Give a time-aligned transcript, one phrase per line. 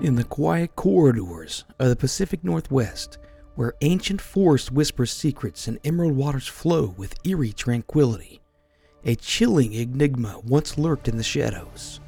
[0.00, 3.18] In the quiet corridors of the Pacific Northwest,
[3.54, 8.40] where ancient forests whisper secrets and emerald waters flow with eerie tranquility,
[9.04, 12.00] a chilling enigma once lurked in the shadows.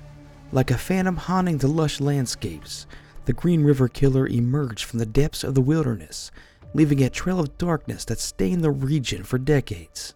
[0.53, 2.87] Like a phantom haunting the lush landscapes,
[3.27, 6.31] the Green River Killer emerged from the depths of the wilderness,
[6.73, 10.15] leaving a trail of darkness that stained the region for decades.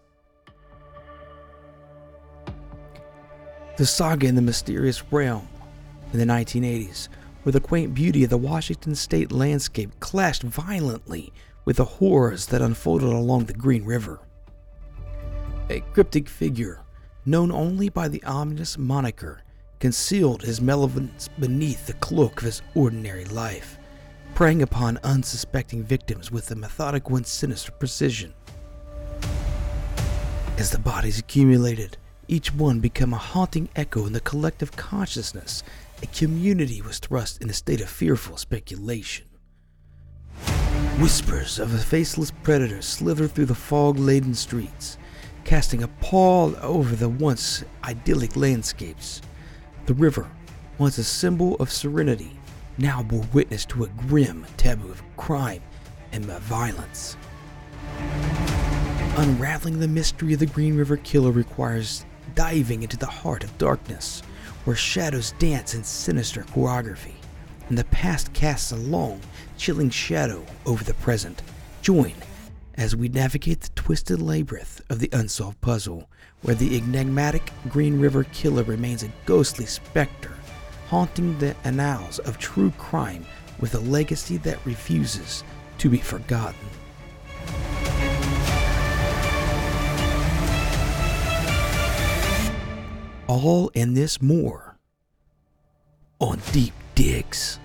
[3.77, 5.47] The saga in the mysterious realm
[6.11, 7.09] in the 1980s,
[7.47, 11.31] where the quaint beauty of the Washington state landscape clashed violently
[11.63, 14.19] with the horrors that unfolded along the Green River.
[15.69, 16.81] A cryptic figure,
[17.25, 19.39] known only by the ominous moniker,
[19.79, 23.77] concealed his malevolence beneath the cloak of his ordinary life,
[24.35, 28.33] preying upon unsuspecting victims with a methodical and sinister precision.
[30.57, 31.95] As the bodies accumulated,
[32.27, 35.63] each one became a haunting echo in the collective consciousness.
[36.03, 39.25] A community was thrust in a state of fearful speculation.
[40.99, 44.99] Whispers of a faceless predator slithered through the fog laden streets,
[45.43, 49.23] casting a pall over the once idyllic landscapes.
[49.87, 50.29] The river,
[50.77, 52.37] once a symbol of serenity,
[52.77, 55.63] now bore witness to a grim taboo of crime
[56.11, 57.17] and violence.
[59.17, 64.21] Unraveling the mystery of the Green River Killer requires diving into the heart of darkness,
[64.67, 67.13] where shadows dance in sinister choreography,
[67.69, 69.17] and the past casts a long,
[69.57, 71.41] chilling shadow over the present.
[71.81, 72.11] Join
[72.75, 76.09] as we navigate the twisted labyrinth of the unsolved puzzle,
[76.41, 80.33] where the enigmatic Green River Killer remains a ghostly specter,
[80.89, 83.25] haunting the annals of true crime
[83.61, 85.45] with a legacy that refuses
[85.77, 86.59] to be forgotten.
[93.27, 94.77] All and this more
[96.19, 97.59] on Deep Digs.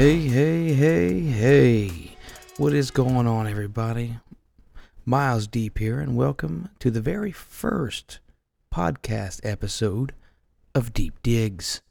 [0.00, 2.16] Hey, hey, hey, hey.
[2.56, 4.16] What is going on, everybody?
[5.04, 8.18] Miles Deep here, and welcome to the very first
[8.74, 10.14] podcast episode
[10.74, 11.82] of Deep Digs,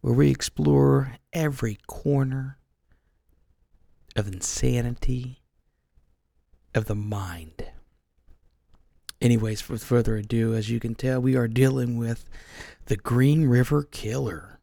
[0.00, 2.58] where we explore every corner
[4.16, 5.40] of insanity
[6.74, 7.66] of the mind.
[9.20, 12.24] Anyways, with further ado, as you can tell, we are dealing with
[12.86, 14.58] the Green River Killer.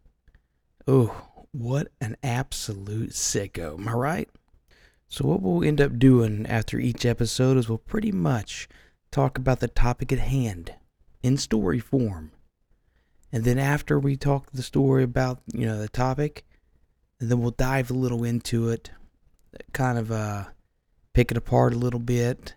[0.85, 4.29] Oh, what an absolute sicko, am I right?
[5.07, 8.69] So, what we'll end up doing after each episode is we'll pretty much
[9.11, 10.75] talk about the topic at hand
[11.23, 12.31] in story form.
[13.31, 16.45] And then, after we talk the story about, you know, the topic,
[17.19, 18.91] then we'll dive a little into it,
[19.73, 20.45] kind of uh,
[21.13, 22.53] pick it apart a little bit,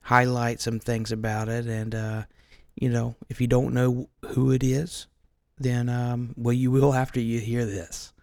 [0.00, 2.22] highlight some things about it, and, uh,
[2.74, 5.06] you know, if you don't know who it is,
[5.58, 8.14] then, um, well, you will after you hear this.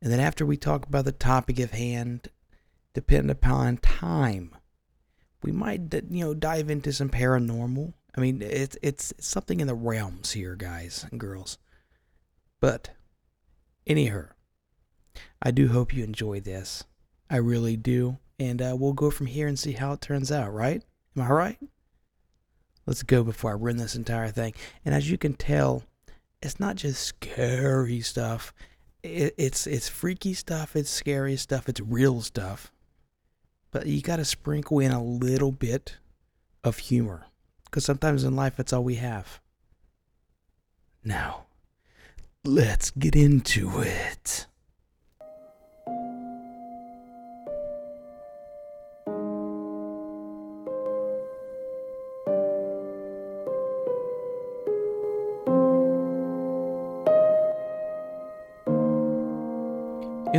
[0.00, 2.28] And then after we talk about the topic at hand,
[2.94, 4.54] depend upon time,
[5.42, 7.92] we might you know dive into some paranormal.
[8.16, 11.58] I mean, it's it's something in the realms here, guys and girls.
[12.60, 12.90] But
[13.86, 14.26] anyhow,
[15.42, 16.84] I do hope you enjoy this.
[17.30, 20.52] I really do, and uh, we'll go from here and see how it turns out.
[20.52, 20.82] Right?
[21.16, 21.58] Am I right?
[22.86, 24.54] Let's go before I ruin this entire thing.
[24.84, 25.82] And as you can tell,
[26.40, 28.54] it's not just scary stuff
[29.02, 32.72] it, it's it's freaky stuff, it's scary stuff, it's real stuff.
[33.70, 35.98] But you got to sprinkle in a little bit
[36.64, 37.26] of humor
[37.64, 39.40] because sometimes in life that's all we have.
[41.04, 41.46] Now,
[42.44, 44.46] let's get into it.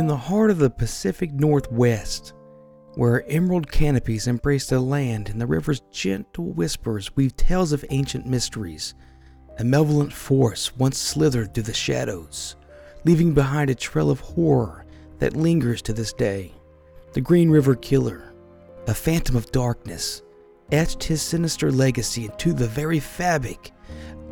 [0.00, 2.32] In the heart of the Pacific Northwest,
[2.94, 8.24] where emerald canopies embrace the land and the river's gentle whispers weave tales of ancient
[8.24, 8.94] mysteries.
[9.58, 12.56] A malevolent force once slithered through the shadows,
[13.04, 14.86] leaving behind a trail of horror
[15.18, 16.54] that lingers to this day.
[17.12, 18.32] The Green River Killer,
[18.86, 20.22] a phantom of darkness,
[20.72, 23.70] etched his sinister legacy into the very fabric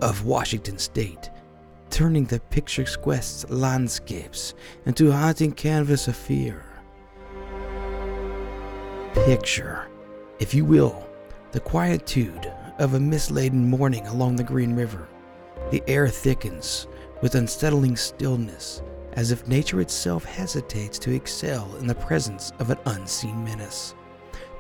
[0.01, 1.29] of Washington state,
[1.91, 4.55] turning the picturesque landscapes
[4.87, 6.65] into haunting canvas of fear.
[9.27, 9.89] Picture,
[10.39, 11.09] if you will,
[11.53, 15.09] the quietude of a mist-laden morning along the Green River.
[15.71, 16.87] The air thickens
[17.21, 18.83] with unsettling stillness,
[19.15, 23.95] as if nature itself hesitates to excel in the presence of an unseen menace.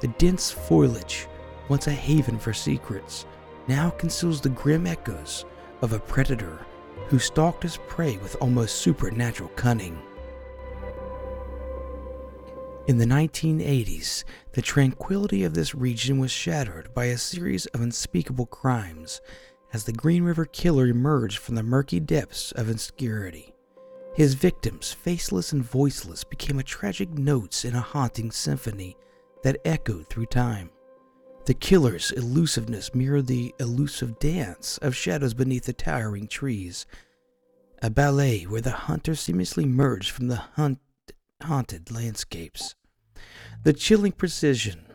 [0.00, 1.28] The dense foliage,
[1.68, 3.26] once a haven for secrets,
[3.68, 5.44] now conceals the grim echoes
[5.82, 6.66] of a predator
[7.08, 10.00] who stalked his prey with almost supernatural cunning.
[12.86, 18.46] In the 1980s, the tranquility of this region was shattered by a series of unspeakable
[18.46, 19.20] crimes
[19.72, 23.54] as the Green River Killer emerged from the murky depths of obscurity.
[24.14, 28.96] His victims, faceless and voiceless, became a tragic notes in a haunting symphony
[29.42, 30.70] that echoed through time.
[31.48, 36.84] The killer's elusiveness mirrored the elusive dance of shadows beneath the towering trees,
[37.80, 40.78] a ballet where the hunter seamlessly merged from the hunt-
[41.42, 42.74] haunted landscapes.
[43.62, 44.92] The chilling precision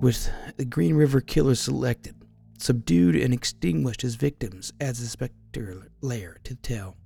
[0.00, 2.16] with the Green River Killer selected,
[2.58, 6.96] subdued, and extinguished his victims adds a specter layer to the tale.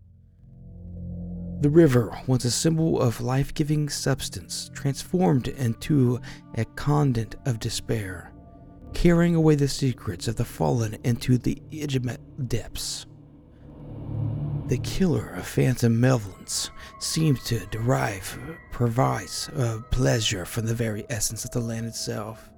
[1.61, 6.23] The river, once a symbol of life giving substance, transformed into
[6.55, 8.33] a conduit of despair
[8.97, 13.05] carrying away the secrets of the fallen into the intimate depths.
[14.69, 18.39] The killer of phantom malevolence seems to derive,
[18.73, 22.51] provides uh, pleasure from the very essence of the land itself,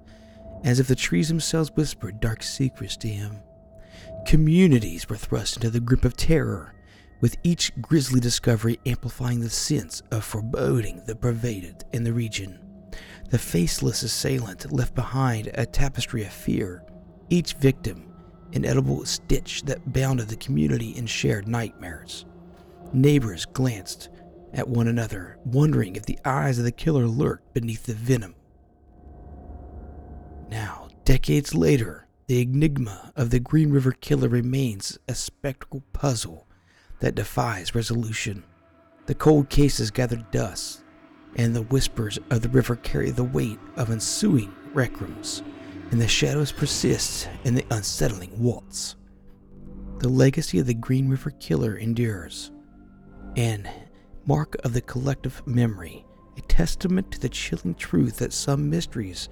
[0.63, 3.35] as if the trees themselves whispered dark secrets to him.
[4.25, 6.73] Communities were thrust into the grip of terror,
[7.19, 12.68] with each grisly discovery amplifying the sense of foreboding that pervaded in the region.
[13.29, 16.83] The faceless assailant left behind a tapestry of fear,
[17.29, 18.09] each victim
[18.53, 22.25] an edible stitch that bounded the community in shared nightmares.
[22.93, 24.09] Neighbors glanced
[24.53, 28.33] at one another, wondering if the eyes of the killer lurked beneath the venom.
[30.49, 36.47] Now, decades later, the enigma of the Green River Killer remains a spectral puzzle
[36.99, 38.43] that defies resolution.
[39.05, 40.83] The cold cases gathered dust,
[41.35, 45.43] and the whispers of the river carry the weight of ensuing recrimes,
[45.91, 48.95] and the shadows persist in the unsettling waltz.
[49.99, 52.51] The legacy of the Green River Killer endures,
[53.35, 53.69] and
[54.25, 56.05] mark of the collective memory,
[56.37, 59.29] a testament to the chilling truth that some mysteries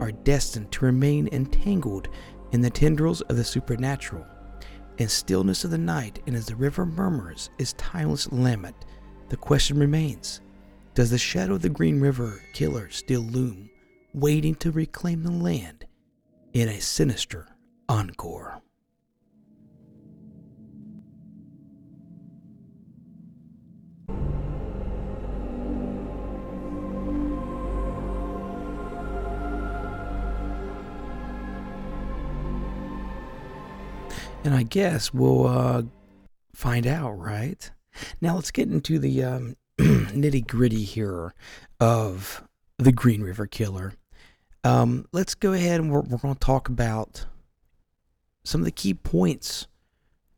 [0.00, 2.08] are destined to remain entangled
[2.52, 4.26] in the tendrils of the supernatural.
[4.98, 8.76] In stillness of the night, and as the river murmurs its timeless lament,
[9.28, 10.40] the question remains
[10.94, 13.68] does the shadow of the Green River killer still loom,
[14.12, 15.86] waiting to reclaim the land
[16.52, 17.48] in a sinister
[17.88, 18.62] encore?
[34.44, 35.82] And I guess we'll uh,
[36.54, 37.68] find out, right?
[38.20, 41.34] Now let's get into the um, nitty gritty here
[41.80, 42.42] of
[42.78, 43.94] the Green River Killer.
[44.62, 47.26] Um, let's go ahead and we're, we're going to talk about
[48.44, 49.66] some of the key points.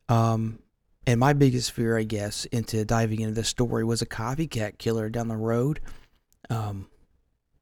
[0.09, 0.59] Um,
[1.05, 5.09] and my biggest fear, I guess, into diving into this story was a copycat killer
[5.09, 5.79] down the road.
[6.49, 6.89] Um,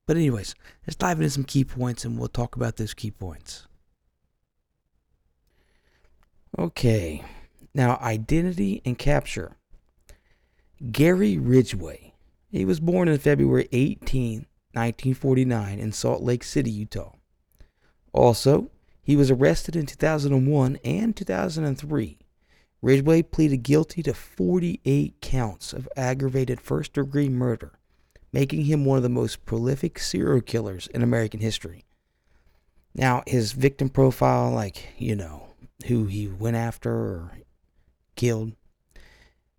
[0.08, 0.56] but, anyways,
[0.86, 3.68] let's dive into some key points and we'll talk about those key points.
[6.58, 7.24] Okay,
[7.74, 9.58] now identity and capture.
[10.92, 12.14] Gary Ridgway.
[12.50, 17.14] He was born on February 18, 1949, in Salt Lake City, Utah.
[18.12, 18.70] Also,
[19.02, 22.18] he was arrested in 2001 and 2003.
[22.82, 27.80] Ridgway pleaded guilty to 48 counts of aggravated first degree murder,
[28.34, 31.86] making him one of the most prolific serial killers in American history.
[32.94, 35.48] Now, his victim profile, like, you know,
[35.88, 37.32] who he went after or
[38.16, 38.54] killed,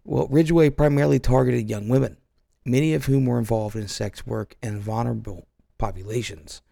[0.06, 2.16] well, Ridgway primarily targeted young women,
[2.64, 5.46] many of whom were involved in sex work and vulnerable
[5.78, 6.62] populations.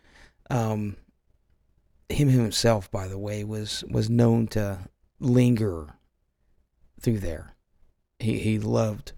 [0.51, 0.97] Um,
[2.09, 4.89] him himself, by the way, was was known to
[5.19, 5.97] linger
[7.01, 7.57] through there.
[8.19, 9.13] He he loved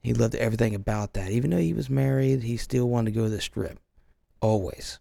[0.00, 1.30] he loved everything about that.
[1.30, 3.78] Even though he was married, he still wanted to go to the strip.
[4.40, 4.98] always.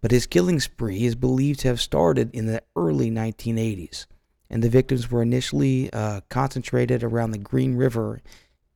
[0.00, 4.06] But his killing spree is believed to have started in the early 1980s,
[4.54, 8.22] and the victims were initially uh, concentrated around the Green River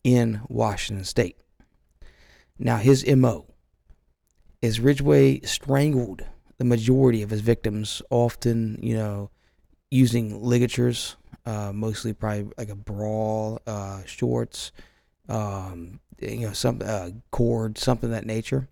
[0.03, 1.37] in Washington state.
[2.59, 3.47] Now, his MO
[4.61, 6.25] is Ridgway strangled
[6.57, 9.31] the majority of his victims, often, you know,
[9.89, 11.15] using ligatures,
[11.47, 14.73] uh, mostly probably like a brawl, uh, shorts,
[15.29, 18.69] um, you know, some uh, cord, something of that nature.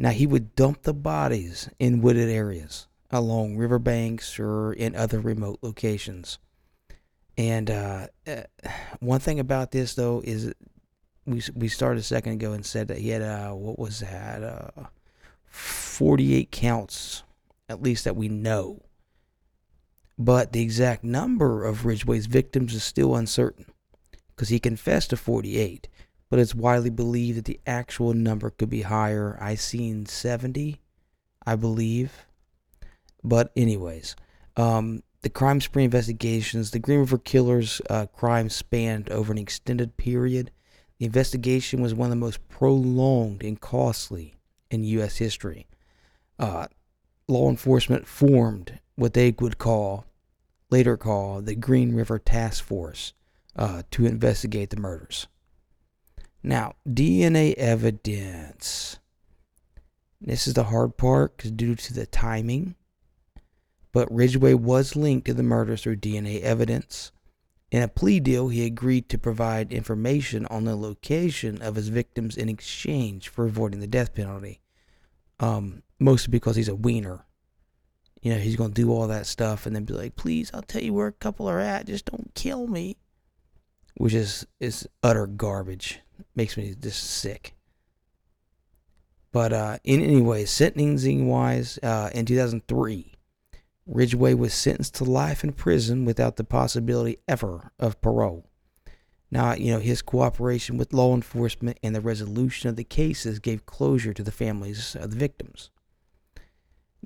[0.00, 5.58] Now he would dump the bodies in wooded areas along riverbanks or in other remote
[5.62, 6.38] locations.
[7.36, 8.42] And uh, uh,
[9.00, 10.52] one thing about this though is
[11.26, 14.42] we we started a second ago and said that he had uh, what was that
[14.42, 14.84] uh,
[15.46, 17.22] 48 counts
[17.68, 18.82] at least that we know.
[20.18, 23.66] But the exact number of Ridgway's victims is still uncertain
[24.34, 25.88] because he confessed to 48
[26.30, 29.36] but it's widely believed that the actual number could be higher.
[29.40, 30.80] I seen 70,
[31.44, 32.24] I believe.
[33.22, 34.16] But anyways,
[34.56, 39.96] um, the crime spree investigations, the Green River Killers uh, crime spanned over an extended
[39.96, 40.50] period.
[40.98, 44.36] The investigation was one of the most prolonged and costly
[44.70, 45.18] in U.S.
[45.18, 45.66] history.
[46.38, 46.66] Uh,
[47.28, 50.06] law enforcement formed what they would call,
[50.70, 53.12] later call, the Green River Task Force
[53.56, 55.26] uh, to investigate the murders.
[56.42, 58.98] Now, DNA evidence.
[60.20, 62.74] This is the hard part because due to the timing.
[63.92, 67.12] But Ridgway was linked to the murder through DNA evidence.
[67.70, 72.36] In a plea deal, he agreed to provide information on the location of his victims
[72.36, 74.60] in exchange for avoiding the death penalty.
[75.38, 77.24] Um, mostly because he's a wiener.
[78.22, 80.62] You know, he's going to do all that stuff and then be like, please, I'll
[80.62, 81.86] tell you where a couple are at.
[81.86, 82.96] Just don't kill me.
[83.94, 86.00] Which is, is utter garbage
[86.34, 87.54] makes me just sick.
[89.32, 93.14] But uh, in any way, sentencing wise, uh, in 2003,
[93.90, 98.46] Ridgway was sentenced to life in prison without the possibility ever of parole.
[99.32, 103.66] Now, you know, his cooperation with law enforcement and the resolution of the cases gave
[103.66, 105.70] closure to the families of the victims.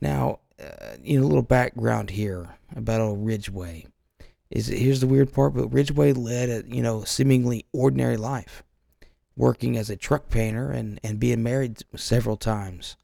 [0.00, 3.86] Now, uh, you know, a little background here about old Ridgway.
[4.50, 8.62] Is here's the weird part, but Ridgway led a you know seemingly ordinary life
[9.36, 12.96] working as a truck painter and, and being married several times.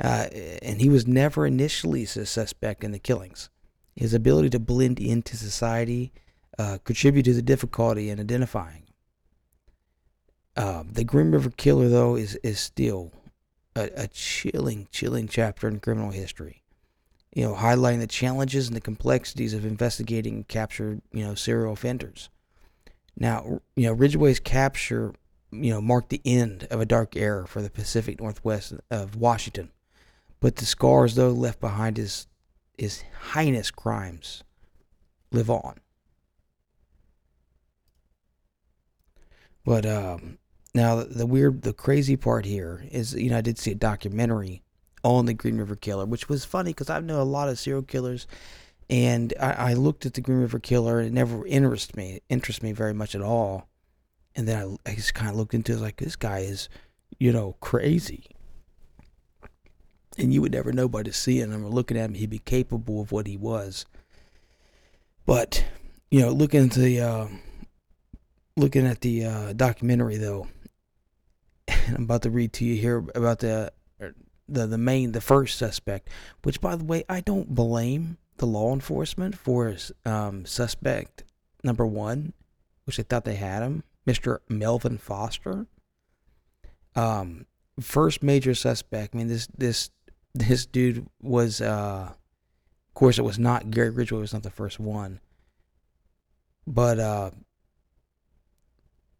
[0.00, 0.26] Uh,
[0.62, 3.48] and he was never initially a suspect in the killings.
[3.94, 6.12] His ability to blend into society
[6.58, 8.82] uh, contributed to the difficulty in identifying.
[10.56, 13.12] Uh, the Green River Killer, though, is is still
[13.74, 16.62] a, a chilling, chilling chapter in criminal history.
[17.34, 21.72] You know, highlighting the challenges and the complexities of investigating and capture, you know, serial
[21.72, 22.30] offenders.
[23.16, 25.14] Now, you know, Ridgway's capture
[25.50, 29.70] you know, marked the end of a dark era for the Pacific Northwest of Washington.
[30.44, 32.26] But the scars, though, left behind his
[32.76, 34.44] his heinous crimes
[35.32, 35.80] live on.
[39.64, 40.36] But um,
[40.74, 44.62] now the, weird, the crazy part here is, you know, I did see a documentary
[45.02, 47.80] on the Green River Killer, which was funny because I know a lot of serial
[47.80, 48.26] killers,
[48.90, 51.00] and I, I looked at the Green River Killer.
[51.00, 53.66] It never interested me, interest me very much at all
[54.36, 56.68] and then I, I just kind of looked into it like this guy is,
[57.18, 58.26] you know, crazy.
[60.18, 62.38] And you would never know by just seeing him or looking at him, he'd be
[62.38, 63.84] capable of what he was.
[65.26, 65.64] But,
[66.10, 67.26] you know, looking at the uh,
[68.56, 70.46] looking at the uh, documentary though,
[71.68, 74.14] and I'm about to read to you here about the er,
[74.48, 76.10] the the main the first suspect,
[76.42, 81.24] which by the way I don't blame the law enforcement for um, suspect
[81.64, 82.34] number one,
[82.84, 84.38] which they thought they had him Mr.
[84.48, 85.66] Melvin Foster.
[86.94, 87.46] Um,
[87.80, 89.14] first major suspect.
[89.14, 89.90] I mean, this this
[90.34, 94.20] this dude was, uh, of course, it was not Gary Ridgway.
[94.20, 95.20] Was not the first one,
[96.66, 97.30] but uh,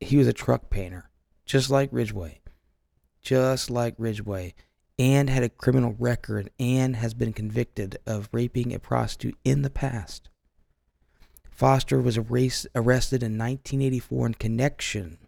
[0.01, 1.11] he was a truck painter,
[1.47, 2.41] just like Ridgway,
[3.23, 4.55] just like Ridgway,
[4.99, 9.71] and had a criminal record and has been convicted of raping a prostitute in the
[9.71, 10.29] past.
[11.51, 15.19] Foster was arrested in 1984 in connection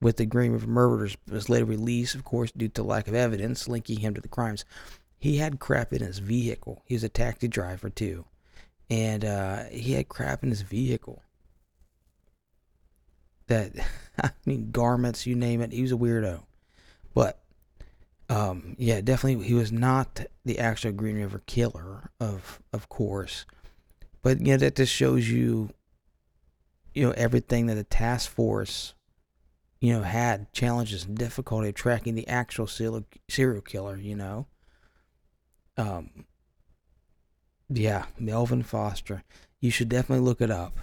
[0.00, 3.68] with the Green River murders, was later released, of course, due to lack of evidence
[3.68, 4.64] linking him to the crimes.
[5.24, 6.82] He had crap in his vehicle.
[6.84, 8.26] He was a taxi driver, too.
[8.90, 11.22] And uh, he had crap in his vehicle.
[13.46, 13.72] That,
[14.22, 15.72] I mean, garments, you name it.
[15.72, 16.42] He was a weirdo.
[17.14, 17.40] But,
[18.28, 23.46] um, yeah, definitely, he was not the actual Green River killer, of, of course.
[24.20, 25.70] But know that just shows you,
[26.92, 28.92] you know, everything that the task force,
[29.80, 34.48] you know, had challenges and difficulty of tracking the actual serial killer, you know.
[35.76, 36.26] Um,
[37.68, 39.24] yeah, Melvin Foster.
[39.60, 40.78] You should definitely look it up.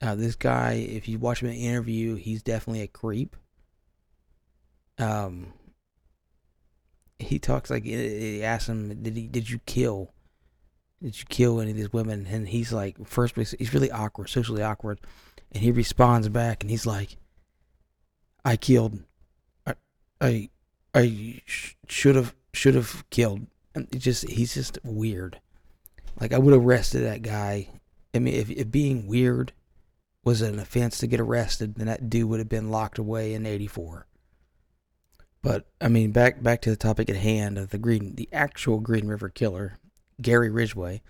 [0.00, 3.34] Uh, this guy, if you watch him in an interview, he's definitely a creep.
[4.98, 5.52] Um,
[7.18, 9.26] he talks like he asks him, "Did he?
[9.26, 10.12] Did you kill?
[11.02, 14.62] Did you kill any of these women?" And he's like, first, he's really awkward, socially
[14.62, 15.00] awkward,
[15.50, 17.16] and he responds back, and he's like,
[18.44, 19.00] "I killed.
[19.66, 19.74] I,
[20.20, 20.50] I,
[20.94, 23.46] I should have should have killed."
[23.96, 25.40] Just he's just weird.
[26.20, 27.68] Like I would have arrested that guy.
[28.14, 29.52] I mean, if, if being weird
[30.24, 33.46] was an offense to get arrested, then that dude would have been locked away in
[33.46, 34.06] '84.
[35.42, 38.80] But I mean, back back to the topic at hand of the Green, the actual
[38.80, 39.78] Green River Killer,
[40.20, 41.02] Gary Ridgway.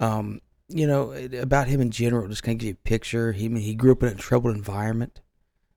[0.00, 2.28] Um, you know about him in general.
[2.28, 3.32] Just kind of give you a picture.
[3.32, 5.20] He I mean, he grew up in a troubled environment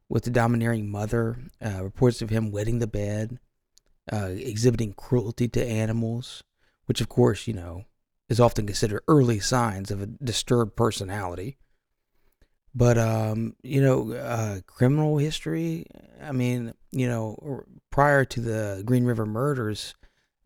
[0.10, 1.38] with a domineering mother.
[1.64, 3.40] Uh, reports of him wetting the bed,
[4.12, 6.44] uh, exhibiting cruelty to animals,
[6.86, 7.86] which of course you know
[8.30, 11.58] is often considered early signs of a disturbed personality.
[12.76, 15.86] But um, you know, uh, criminal history.
[16.22, 19.96] I mean, you know, prior to the Green River murders,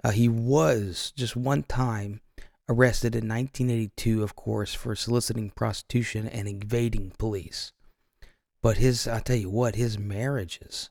[0.04, 2.22] uh, he was just one time
[2.70, 7.74] arrested in 1982, of course, for soliciting prostitution and evading police.
[8.62, 10.90] But his, I tell you what, his marriages.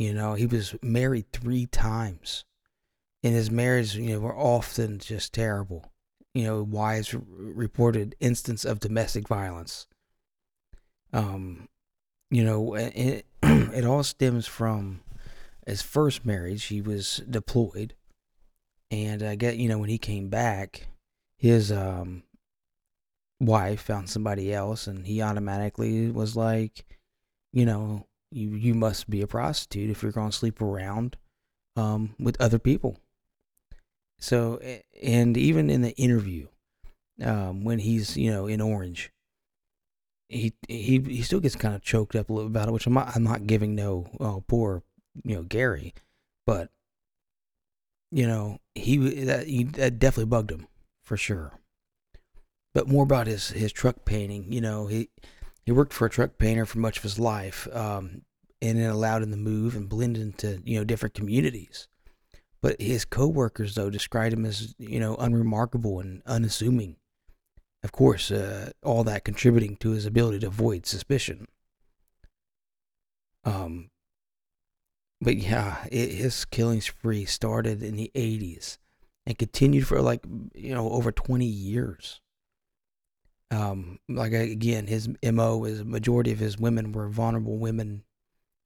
[0.00, 2.44] You know, he was married three times,
[3.22, 5.92] and his marriages, you know, were often just terrible.
[6.34, 9.86] You know, wives reported instance of domestic violence
[11.12, 11.68] um,
[12.30, 15.00] you know, it, it all stems from
[15.66, 16.64] his first marriage.
[16.64, 17.94] He was deployed,
[18.90, 20.88] and I get you know when he came back,
[21.36, 22.22] his um
[23.40, 26.84] wife found somebody else, and he automatically was like,
[27.52, 31.16] you know, you you must be a prostitute if you're going to sleep around
[31.76, 32.98] um with other people.
[34.20, 34.60] So,
[35.02, 36.48] and even in the interview,
[37.22, 39.10] um, when he's you know in Orange,
[40.28, 42.94] he he he still gets kind of choked up a little about it, which I'm
[42.94, 44.82] not, I'm not giving no oh poor
[45.24, 45.94] you know Gary,
[46.46, 46.70] but
[48.10, 50.66] you know he that he, that definitely bugged him
[51.02, 51.52] for sure.
[52.74, 54.52] But more about his his truck painting.
[54.52, 55.08] You know he
[55.70, 58.22] he worked for a truck painter for much of his life, um,
[58.60, 61.88] and it allowed him to move and blend into you know different communities.
[62.60, 66.96] But his coworkers though described him as you know unremarkable and unassuming
[67.82, 71.46] of course, uh, all that contributing to his ability to avoid suspicion.
[73.44, 73.90] Um,
[75.20, 78.78] but yeah, it, his killing spree started in the 80s
[79.24, 82.20] and continued for like, you know, over 20 years.
[83.50, 88.04] Um, like again, his MO is majority of his women were vulnerable women,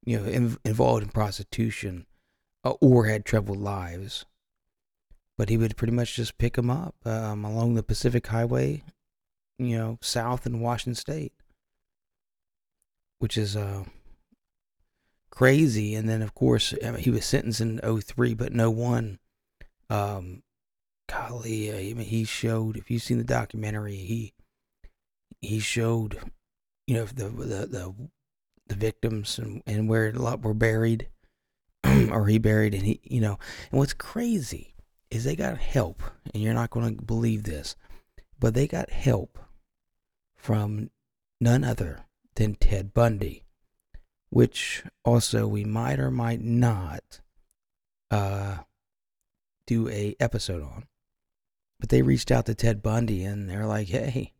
[0.05, 2.05] you know, in, involved in prostitution
[2.63, 4.25] uh, or had troubled lives.
[5.37, 8.83] But he would pretty much just pick them up um, along the Pacific Highway
[9.57, 11.33] you know, south in Washington State,
[13.19, 13.85] which is uh,
[15.29, 15.95] crazy.
[15.95, 19.19] And then, of course, I mean, he was sentenced in 03, but no one,
[19.89, 20.43] um,
[21.09, 24.33] golly, uh, I mean, he showed, if you've seen the documentary, he,
[25.41, 26.19] he showed,
[26.87, 27.95] you know, the, the, the,
[28.67, 31.09] the victims and, and where a lot were buried
[32.11, 33.37] or he buried and he, you know,
[33.71, 34.75] and what's crazy
[35.11, 36.01] is they got help
[36.33, 37.75] and you're not going to believe this,
[38.39, 39.39] but they got help
[40.35, 40.89] from
[41.39, 43.43] none other than Ted Bundy,
[44.29, 47.21] which also we might or might not
[48.11, 48.57] uh,
[49.67, 50.85] do a episode on.
[51.79, 54.33] But they reached out to Ted Bundy and they're like, "Hey,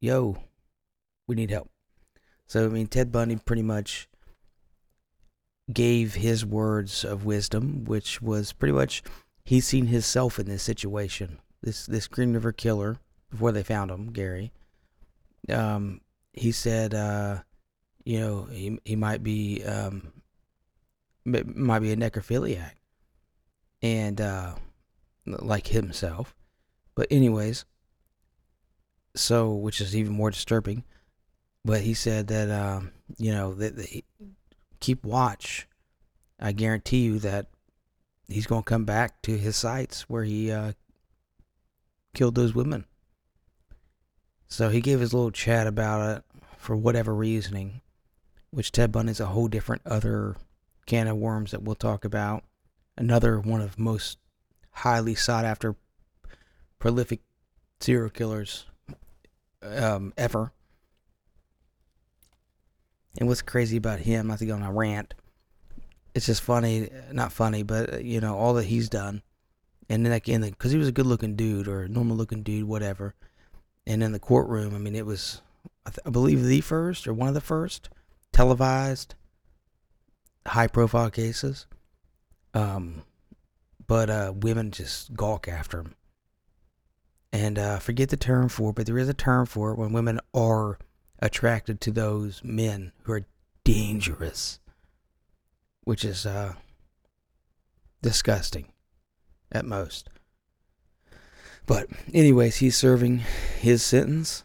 [0.00, 0.36] yo,
[1.26, 1.70] we need help."
[2.46, 4.08] So I mean, Ted Bundy pretty much
[5.72, 9.02] gave his words of wisdom, which was pretty much
[9.44, 11.38] he's seen himself in this situation.
[11.62, 12.98] This this Green River killer
[13.30, 14.52] before they found him, Gary
[15.48, 16.00] um,
[16.32, 17.38] he said, uh,
[18.04, 20.12] you know, he he might be um,
[21.24, 22.72] might be a necrophiliac,
[23.82, 24.54] and uh,
[25.26, 26.34] like himself.
[26.94, 27.64] But anyways,
[29.18, 30.84] so which is even more disturbing.
[31.64, 34.02] But he said that um, you know that,
[34.80, 35.66] keep watch.
[36.40, 37.46] I guarantee you that
[38.28, 40.72] he's going to come back to his sites where he uh,
[42.14, 42.84] killed those women.
[44.46, 46.24] So he gave his little chat about it
[46.56, 47.80] for whatever reasoning,
[48.50, 50.36] which Ted Bundy's a whole different other
[50.86, 52.44] can of worms that we'll talk about.
[52.96, 54.18] Another one of most
[54.70, 55.74] highly sought after
[56.78, 57.20] prolific
[57.80, 58.66] serial killers
[59.62, 60.52] um, ever.
[63.18, 65.14] And what's crazy about him, not to go on a rant,
[66.14, 69.22] it's just funny, not funny, but uh, you know all that he's done,
[69.88, 73.14] and then again, because he was a good-looking dude or a normal-looking dude, whatever.
[73.86, 75.40] And in the courtroom, I mean, it was,
[75.86, 77.88] I, th- I believe, the first or one of the first
[78.32, 79.14] televised
[80.46, 81.66] high-profile cases.
[82.52, 83.02] Um,
[83.86, 85.94] but uh, women just gawk after him.
[87.32, 89.92] And uh, forget the term for it, but there is a term for it when
[89.92, 90.78] women are
[91.18, 93.26] attracted to those men who are
[93.64, 94.60] dangerous,
[95.84, 96.54] which is uh,
[98.00, 98.72] disgusting
[99.52, 100.08] at most.
[101.66, 103.24] But, anyways, he's serving
[103.60, 104.44] his sentence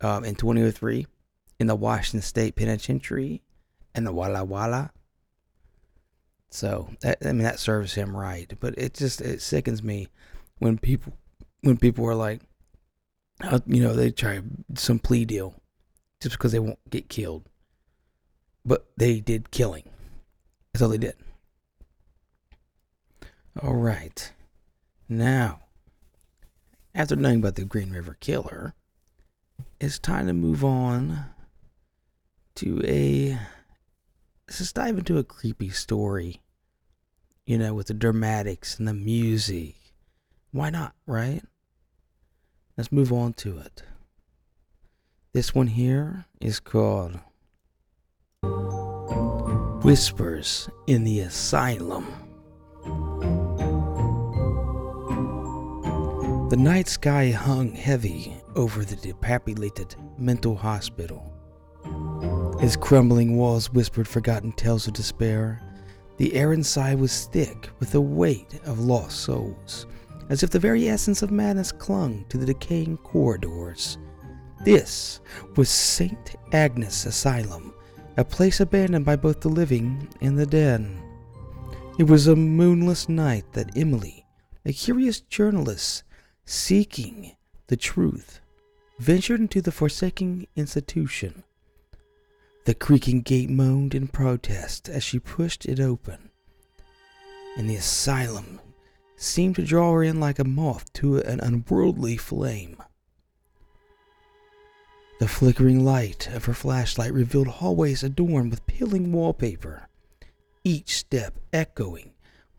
[0.00, 1.06] um, in 2003
[1.58, 3.42] in the Washington State Penitentiary
[3.94, 4.92] in the Walla Walla.
[6.50, 10.08] So that I mean that serves him right, but it just it sickens me
[10.58, 11.14] when people
[11.62, 12.42] when people are like,
[13.42, 14.40] uh, you know, they try
[14.74, 15.54] some plea deal
[16.20, 17.48] just because they won't get killed,
[18.64, 19.88] but they did killing.
[20.72, 21.16] That's all they did.
[23.60, 24.32] All right,
[25.08, 25.62] now
[26.94, 28.74] after knowing about the Green River Killer,
[29.80, 31.26] it's time to move on
[32.56, 33.38] to a.
[34.46, 36.42] Let's just dive into a creepy story.
[37.46, 39.76] You know, with the dramatics and the music.
[40.52, 41.42] Why not, right?
[42.76, 43.82] Let's move on to it.
[45.34, 47.18] This one here is called
[49.84, 52.06] Whispers in the Asylum.
[56.48, 61.30] The night sky hung heavy over the depopulated mental hospital.
[62.62, 65.60] Its crumbling walls whispered forgotten tales of despair.
[66.16, 69.86] The air inside was thick with the weight of lost souls,
[70.28, 73.98] as if the very essence of madness clung to the decaying corridors.
[74.64, 75.20] This
[75.56, 76.36] was St.
[76.52, 77.74] Agnes Asylum,
[78.16, 80.88] a place abandoned by both the living and the dead.
[81.98, 84.24] It was a moonless night that Emily,
[84.64, 86.04] a curious journalist
[86.44, 88.40] seeking the truth,
[88.98, 91.42] ventured into the forsaken institution.
[92.64, 96.30] The creaking gate moaned in protest as she pushed it open,
[97.58, 98.60] and the asylum
[99.22, 102.76] seemed to draw her in like a moth to an unworldly flame.
[105.20, 109.88] The flickering light of her flashlight revealed hallways adorned with peeling wallpaper,
[110.64, 112.10] each step echoing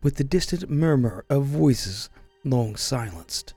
[0.01, 2.09] with the distant murmur of voices
[2.45, 3.53] long silenced.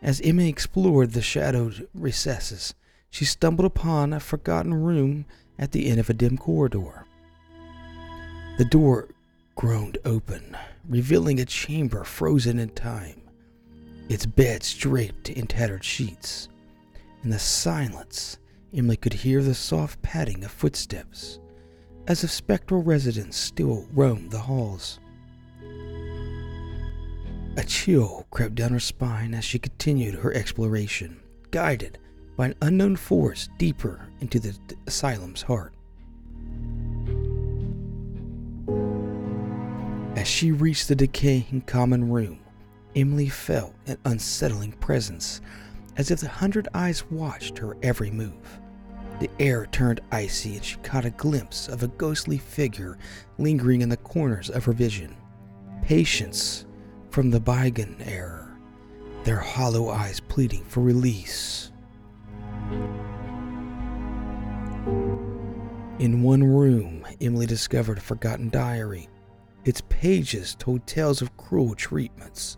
[0.00, 2.74] As Emma explored the shadowed recesses,
[3.10, 5.26] she stumbled upon a forgotten room
[5.58, 7.04] at the end of a dim corridor.
[8.58, 9.08] The door
[9.54, 10.56] groaned open,
[10.88, 13.20] revealing a chamber frozen in time,
[14.08, 16.48] its beds draped in tattered sheets.
[17.22, 18.38] In the silence,
[18.74, 21.38] Emily could hear the soft padding of footsteps,
[22.06, 24.98] as if spectral residents still roamed the halls.
[27.56, 31.98] A chill crept down her spine as she continued her exploration, guided
[32.36, 35.74] by an unknown force deeper into the asylum's heart.
[40.14, 42.40] As she reached the decaying common room,
[42.94, 45.40] Emily felt an unsettling presence,
[45.96, 48.60] as if the hundred eyes watched her every move.
[49.20, 52.98] The air turned icy, and she caught a glimpse of a ghostly figure
[53.38, 55.16] lingering in the corners of her vision.
[55.82, 56.66] Patients
[57.10, 58.54] from the bygone era,
[59.24, 61.72] their hollow eyes pleading for release.
[65.98, 69.08] In one room, Emily discovered a forgotten diary.
[69.64, 72.56] Its pages told tales of cruel treatments,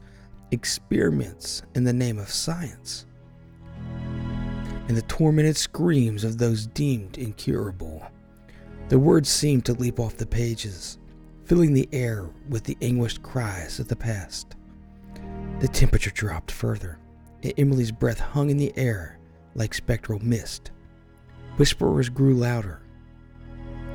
[0.50, 3.06] experiments in the name of science,
[4.88, 8.02] and the tormented screams of those deemed incurable.
[8.88, 10.98] The words seemed to leap off the pages,
[11.44, 14.56] filling the air with the anguished cries of the past.
[15.60, 16.98] The temperature dropped further,
[17.42, 19.18] and Emily's breath hung in the air
[19.54, 20.70] like spectral mist.
[21.56, 22.80] Whisperers grew louder,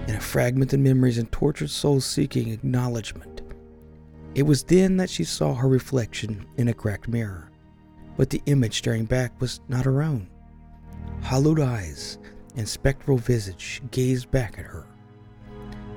[0.09, 3.43] and a fragmented memories and tortured souls seeking acknowledgement.
[4.33, 7.51] It was then that she saw her reflection in a cracked mirror,
[8.17, 10.27] but the image staring back was not her own.
[11.21, 12.17] Hollowed eyes
[12.55, 14.87] and spectral visage gazed back at her.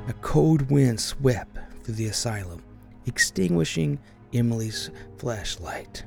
[0.08, 2.62] A cold wind swept through the asylum,
[3.06, 3.98] extinguishing
[4.34, 6.04] Emily's flashlight.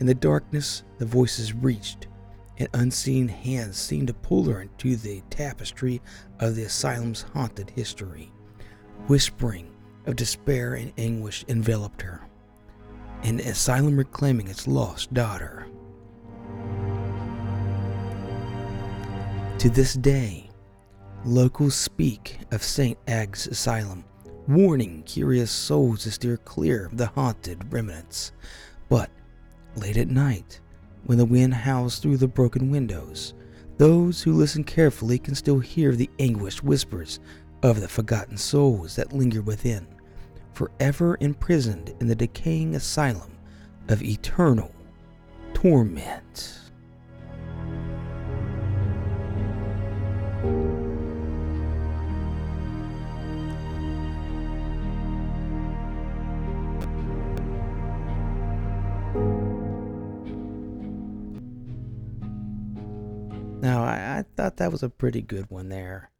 [0.00, 2.08] In the darkness, the voices reached,
[2.58, 6.00] and unseen hands seemed to pull her into the tapestry
[6.40, 8.32] of the asylum's haunted history.
[9.06, 9.70] Whispering
[10.06, 12.26] of despair and anguish enveloped her,
[13.22, 15.66] an asylum reclaiming its lost daughter.
[19.58, 20.50] To this day,
[21.24, 22.96] Locals speak of St.
[23.08, 24.04] Agnes Asylum,
[24.46, 28.32] warning curious souls to steer clear of the haunted remnants.
[28.88, 29.10] But
[29.74, 30.60] late at night,
[31.06, 33.34] when the wind howls through the broken windows,
[33.78, 37.20] those who listen carefully can still hear the anguished whispers
[37.62, 39.86] of the forgotten souls that linger within,
[40.52, 43.38] forever imprisoned in the decaying asylum
[43.88, 44.72] of eternal
[45.54, 46.58] torment.
[64.18, 66.10] I, thought that was a pretty good one there.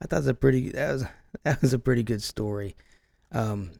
[0.00, 1.04] I thought that was a pretty that was
[1.44, 2.76] that was a pretty good story.
[3.32, 3.72] Um,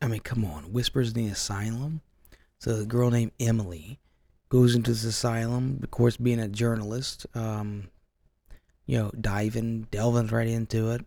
[0.00, 2.00] I mean, come on, Whispers in the Asylum.
[2.58, 4.00] So the girl named Emily
[4.48, 7.26] goes into this asylum, of course, being a journalist.
[7.34, 7.88] Um,
[8.86, 11.04] you know, diving, delving right into it.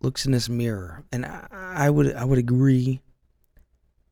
[0.00, 3.00] Looks in this mirror, and I, I would I would agree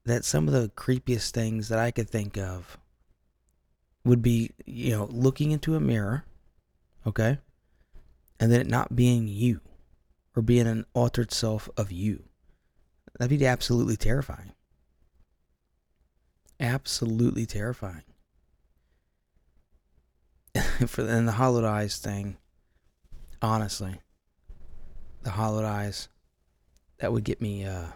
[0.05, 2.79] that some of the creepiest things that I could think of
[4.07, 6.25] would be, you know, looking into a mirror,
[7.07, 7.39] okay,
[8.39, 9.61] and then it not being you
[10.35, 12.25] or being an altered self of you.
[13.19, 14.53] That'd be absolutely terrifying.
[16.61, 18.05] Absolutely terrifying.
[20.87, 22.37] For and the hollowed eyes thing,
[23.43, 24.01] honestly,
[25.23, 26.09] the hollowed eyes,
[26.99, 27.89] that would get me uh,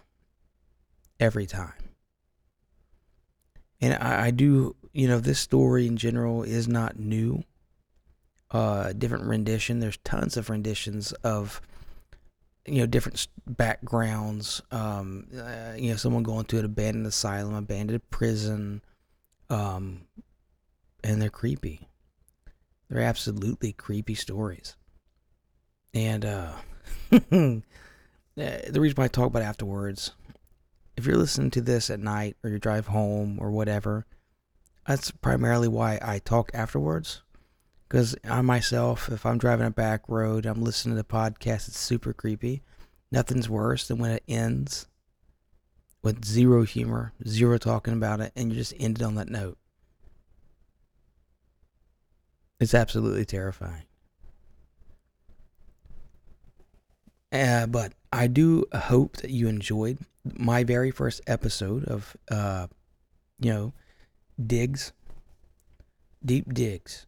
[1.19, 1.73] every time.
[3.79, 7.43] And I, I do you know, this story in general is not new.
[8.49, 9.79] Uh, different rendition.
[9.79, 11.61] There's tons of renditions of,
[12.65, 14.61] you know, different backgrounds.
[14.71, 18.81] Um, uh, you know, someone going to an abandoned asylum, abandoned prison,
[19.49, 20.01] um,
[21.01, 21.87] and they're creepy.
[22.89, 24.75] They're absolutely creepy stories.
[25.93, 26.51] And uh,
[27.09, 27.63] the
[28.75, 30.11] reason why I talk about afterwards,
[30.97, 34.05] if you're listening to this at night or you drive home or whatever,
[34.87, 37.21] that's primarily why I talk afterwards.
[37.87, 41.79] Because I myself, if I'm driving a back road, I'm listening to the podcast, it's
[41.79, 42.63] super creepy.
[43.11, 44.87] Nothing's worse than when it ends
[46.01, 49.57] with zero humor, zero talking about it, and you just ended on that note.
[52.59, 53.83] It's absolutely terrifying.
[57.31, 62.67] Uh, but I do hope that you enjoyed my very first episode of, uh,
[63.39, 63.73] you know,
[64.47, 64.93] digs,
[66.23, 67.05] deep digs.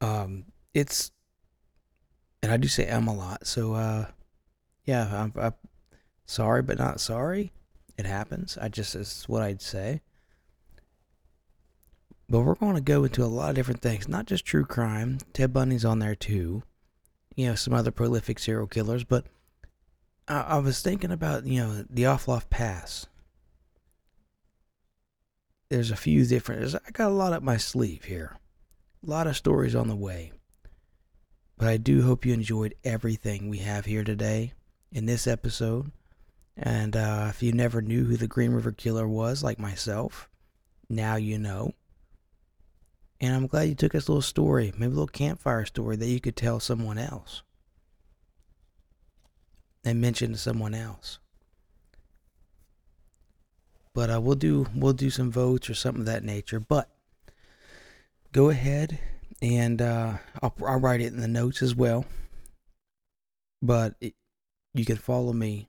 [0.00, 1.10] Um, it's,
[2.42, 4.06] and I do say M a lot, so uh,
[4.84, 5.54] yeah, I'm, I'm
[6.24, 7.52] sorry, but not sorry.
[7.96, 8.56] It happens.
[8.60, 10.02] I just it's what I'd say.
[12.30, 15.18] But we're going to go into a lot of different things, not just true crime.
[15.32, 16.62] Ted Bundy's on there too.
[17.34, 19.26] You know, some other prolific serial killers, but
[20.28, 23.06] I, I was thinking about you know the Dyatlov Pass
[25.70, 26.74] there's a few different.
[26.74, 28.36] I got a lot up my sleeve here,
[29.06, 30.32] a lot of stories on the way.
[31.56, 34.52] But I do hope you enjoyed everything we have here today
[34.92, 35.90] in this episode.
[36.56, 40.28] And uh, if you never knew who the Green River Killer was, like myself,
[40.88, 41.72] now you know.
[43.20, 46.20] And I'm glad you took this little story, maybe a little campfire story that you
[46.20, 47.42] could tell someone else
[49.84, 51.18] and mention to someone else.
[53.98, 56.60] But uh, we'll do we'll do some votes or something of that nature.
[56.60, 56.88] But
[58.30, 59.00] go ahead
[59.42, 62.04] and uh, I'll, I'll write it in the notes as well.
[63.60, 64.14] But it,
[64.72, 65.68] you can follow me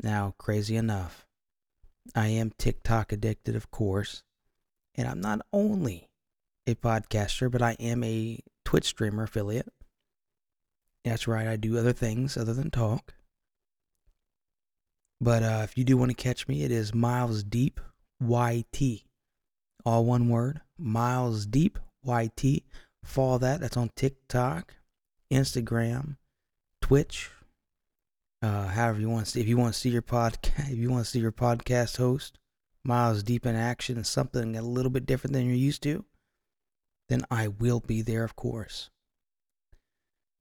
[0.00, 0.36] now.
[0.38, 1.26] Crazy enough,
[2.14, 4.22] I am TikTok addicted, of course,
[4.94, 6.08] and I'm not only
[6.68, 9.72] a podcaster, but I am a Twitch streamer affiliate.
[11.04, 13.14] That's right, I do other things other than talk.
[15.20, 17.80] But uh, if you do want to catch me, it is Miles Deep
[18.20, 19.02] YT.
[19.84, 20.60] All one word.
[20.78, 22.62] Miles Deep YT.
[23.04, 23.60] Follow that.
[23.60, 24.74] That's on TikTok,
[25.32, 26.16] Instagram,
[26.82, 27.30] Twitch.
[28.42, 29.40] Uh, however you want to see.
[29.40, 32.38] If you want to see your podcast, if you want to see your podcast host,
[32.84, 36.04] Miles Deep in action, something a little bit different than you're used to,
[37.08, 38.90] then I will be there, of course.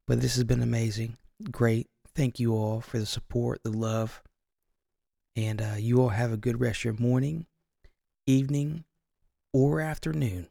[0.07, 1.17] But this has been amazing.
[1.51, 1.87] Great.
[2.15, 4.21] Thank you all for the support, the love.
[5.35, 7.45] And uh, you all have a good rest of your morning,
[8.25, 8.85] evening,
[9.51, 10.47] or afternoon.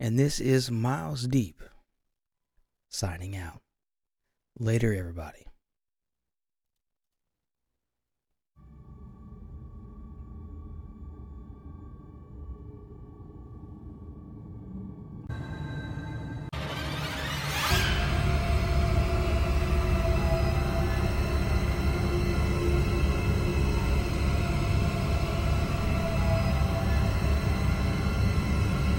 [0.00, 1.62] And this is Miles Deep
[2.88, 3.60] signing out.
[4.58, 5.46] Later, everybody.